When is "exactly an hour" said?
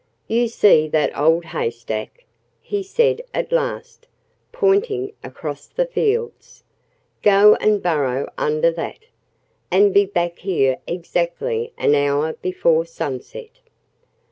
10.87-12.33